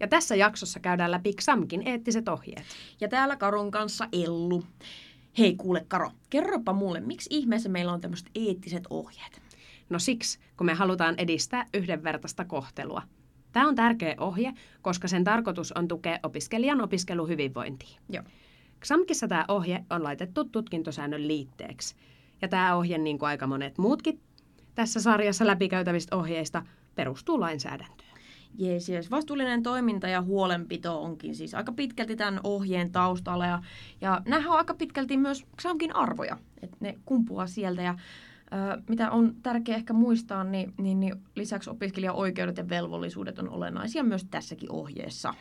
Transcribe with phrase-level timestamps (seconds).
[0.00, 2.64] Ja tässä jaksossa käydään läpi XAMKin eettiset ohjeet.
[3.00, 4.64] Ja täällä Karon kanssa Ellu.
[5.38, 9.42] Hei kuule Karo, kerropa mulle, miksi ihmeessä meillä on tämmöiset eettiset ohjeet?
[9.88, 13.02] No siksi, kun me halutaan edistää yhdenvertaista kohtelua.
[13.52, 18.00] Tämä on tärkeä ohje, koska sen tarkoitus on tukea opiskelijan opiskeluhyvinvointia.
[18.08, 18.24] Joo.
[18.80, 21.94] XAMKissa tämä ohje on laitettu tutkintosäännön liitteeksi.
[22.42, 24.20] Ja tämä ohje, niin kuin aika monet muutkin
[24.74, 26.62] tässä sarjassa läpikäytävistä ohjeista,
[26.94, 28.09] perustuu lainsäädäntöön.
[28.58, 29.10] Jees, jees.
[29.10, 33.46] Vastuullinen toiminta ja huolenpito onkin siis aika pitkälti tämän ohjeen taustalla.
[33.46, 33.62] Ja,
[34.00, 37.82] ja nämähän on aika pitkälti myös XAMKin arvoja, että ne kumpuaa sieltä.
[37.82, 37.94] Ja
[38.52, 43.48] ö, mitä on tärkeää ehkä muistaa, niin, niin, niin lisäksi opiskelijan oikeudet ja velvollisuudet on
[43.48, 45.34] olennaisia myös tässäkin ohjeessa.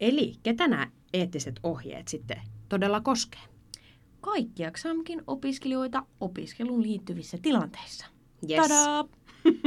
[0.00, 3.40] Eli ketä nämä eettiset ohjeet sitten todella koskee?
[4.20, 8.06] Kaikkia XAMKin opiskelijoita opiskeluun liittyvissä tilanteissa.
[8.50, 8.68] Yes.
[8.68, 9.17] Tadaa!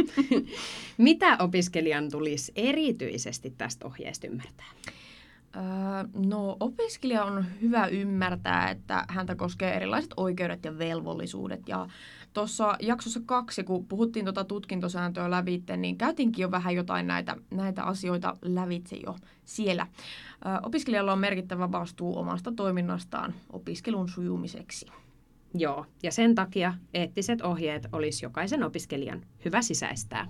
[0.97, 4.71] Mitä opiskelijan tulisi erityisesti tästä ohjeesta ymmärtää?
[6.13, 11.61] No opiskelija on hyvä ymmärtää, että häntä koskee erilaiset oikeudet ja velvollisuudet.
[11.67, 11.87] Ja
[12.33, 17.83] tuossa jaksossa kaksi, kun puhuttiin tuota tutkintosääntöä lävitse, niin käytiinkin jo vähän jotain näitä, näitä
[17.83, 19.15] asioita lävitse jo
[19.45, 19.87] siellä.
[20.63, 24.85] Opiskelijalla on merkittävä vastuu omasta toiminnastaan opiskelun sujumiseksi.
[25.53, 30.27] Joo, ja sen takia eettiset ohjeet olisi jokaisen opiskelijan hyvä sisäistää.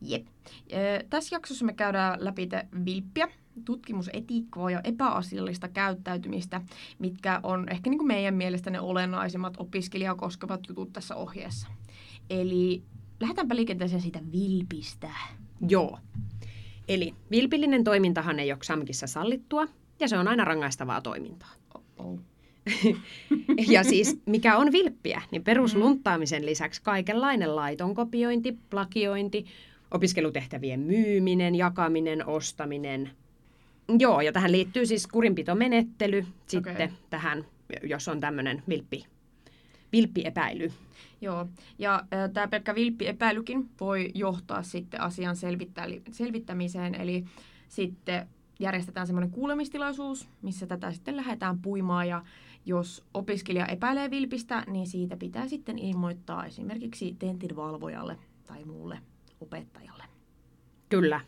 [0.00, 0.26] Jep.
[0.72, 3.28] Öö, tässä jaksossa me käydään läpi te vilppiä,
[3.64, 6.60] tutkimusetiikkaa ja epäasiallista käyttäytymistä,
[6.98, 11.68] mitkä on ehkä niin kuin meidän mielestä ne olennaisimmat opiskelijaa koskevat jutut tässä ohjeessa.
[12.30, 12.82] Eli
[13.20, 15.10] lähdetäänpä liikenteeseen siitä vilpistä.
[15.68, 15.98] Joo.
[16.88, 19.66] Eli vilpillinen toimintahan ei ole XAMKissa sallittua,
[20.00, 21.50] ja se on aina rangaistavaa toimintaa.
[21.98, 22.20] Oh.
[23.68, 29.44] Ja siis mikä on vilppiä, niin peruslunttaamisen lisäksi kaikenlainen laiton kopiointi, plagiointi,
[29.90, 33.10] opiskelutehtävien myyminen, jakaminen, ostaminen.
[33.98, 36.88] Joo, ja tähän liittyy siis kurinpitomenettely sitten Okei.
[37.10, 37.44] tähän,
[37.82, 39.04] jos on tämmöinen vilppi,
[39.92, 40.72] vilppiepäily.
[41.20, 41.46] Joo,
[41.78, 45.36] ja tämä pelkkä vilppiepäilykin voi johtaa sitten asian
[46.10, 47.24] selvittämiseen, eli
[47.68, 48.26] sitten
[48.60, 52.22] järjestetään semmoinen kuulemistilaisuus, missä tätä sitten lähdetään puimaan, ja
[52.66, 58.98] jos opiskelija epäilee vilpistä, niin siitä pitää sitten ilmoittaa esimerkiksi tentin valvojalle tai muulle
[59.40, 60.04] opettajalle.
[60.88, 61.20] Kyllä.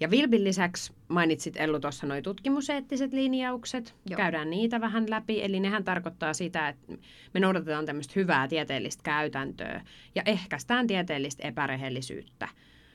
[0.00, 3.94] Ja Vilpin lisäksi mainitsit Ellu tuossa nuo tutkimuseettiset linjaukset.
[4.10, 4.16] Joo.
[4.16, 5.42] Käydään niitä vähän läpi.
[5.42, 6.92] Eli nehän tarkoittaa sitä, että
[7.34, 12.48] me noudatetaan tämmöistä hyvää tieteellistä käytäntöä ja ehkäistään tieteellistä epärehellisyyttä.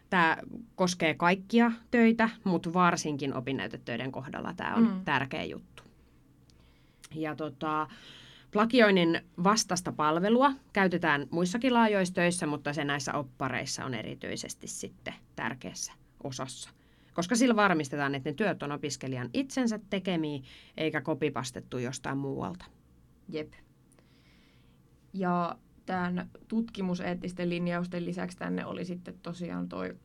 [0.10, 0.38] Tämä
[0.76, 5.06] koskee kaikkia töitä, mutta varsinkin opinnäytetöiden kohdalla tämä on mm.
[5.06, 5.85] tärkeä juttu.
[7.16, 7.88] Ja tota,
[8.52, 15.94] plagioinnin vastasta palvelua käytetään muissakin laajoissa töissä, mutta se näissä oppareissa on erityisesti sitten tärkeässä
[16.24, 16.70] osassa.
[17.14, 20.40] Koska sillä varmistetaan, että ne työt on opiskelijan itsensä tekemiä,
[20.78, 22.66] eikä kopipastettu jostain muualta.
[23.30, 23.54] Jep.
[25.14, 25.56] Ja
[25.86, 29.96] tämän tutkimuseettisten linjausten lisäksi tänne oli sitten tosiaan toi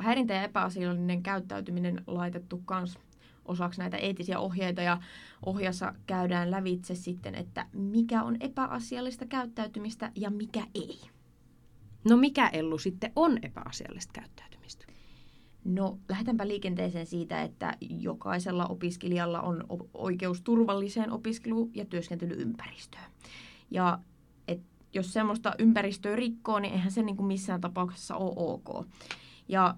[0.00, 2.98] häirintä ja epäasiallinen käyttäytyminen laitettu kans
[3.44, 5.00] osaksi näitä eettisiä ohjeita ja
[5.46, 11.00] ohjassa käydään lävitse sitten, että mikä on epäasiallista käyttäytymistä ja mikä ei.
[12.08, 14.86] No mikä Ellu sitten on epäasiallista käyttäytymistä?
[15.64, 23.10] No, lähdetäänpä liikenteeseen siitä, että jokaisella opiskelijalla on oikeus turvalliseen opiskelu- ja työskentelyympäristöön.
[23.70, 23.98] Ja
[24.48, 24.60] et
[24.92, 28.86] jos semmoista ympäristöä rikkoo, niin eihän se niin kuin missään tapauksessa ole ok.
[29.48, 29.74] Ja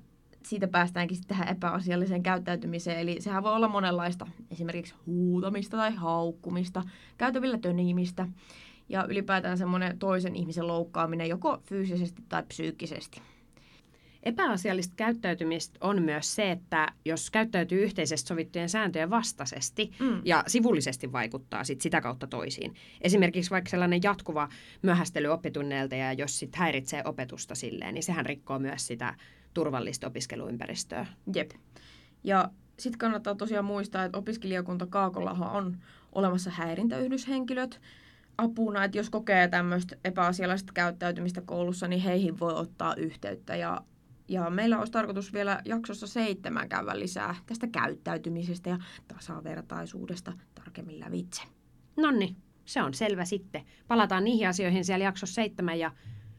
[0.47, 2.99] siitä päästäänkin sitten tähän epäasialliseen käyttäytymiseen.
[2.99, 6.83] Eli sehän voi olla monenlaista, esimerkiksi huutamista tai haukkumista,
[7.19, 8.29] käytävillä tönimistä
[8.89, 13.23] ja ylipäätään semmoinen toisen ihmisen loukkaaminen joko fyysisesti tai psyykkisesti.
[14.23, 20.23] Epäasiallista käyttäytymistä on myös se, että jos käyttäytyy yhteisesti sovittujen sääntöjen vastaisesti Mm.
[20.25, 22.75] ja sivullisesti vaikuttaa sit sitä kautta toisiin.
[23.01, 24.49] Esimerkiksi vaikka sellainen jatkuva
[24.83, 29.15] myöhästely oppitunneilta ja jos sit häiritsee opetusta silleen, niin sehän rikkoo myös sitä
[29.57, 31.07] turvallista opiskeluympäristöä.
[31.35, 31.51] Jep.
[32.25, 35.77] Ja sitten kannattaa tosiaan muistaa, että opiskelijakunta Kaakollahan on
[36.13, 37.81] olemassa häirintäyhdyshenkilöt
[38.39, 43.81] apuna, että jos kokee tämmöistä epäasiallista käyttäytymistä koulussa, niin heihin voi ottaa yhteyttä ja
[44.29, 51.43] Ja meillä olisi tarkoitus vielä jaksossa seitsemän käydä lisää tästä käyttäytymisestä ja tasavertaisuudesta tarkemmin lävitse.
[51.97, 53.65] Nonni, se on selvä sitten.
[53.89, 55.91] Palataan niihin asioihin siellä jaksossa seitsemän ja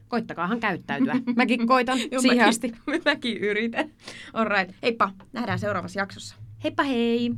[0.08, 1.14] koittakaahan käyttäytyä.
[1.36, 2.72] Mäkin koitan Joo, siihen mäkin- asti.
[3.04, 3.90] Mäkin yritän.
[4.32, 6.36] Alright, heippa, nähdään seuraavassa jaksossa.
[6.64, 7.30] Heippa hei!